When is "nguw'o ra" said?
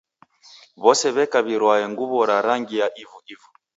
1.91-2.37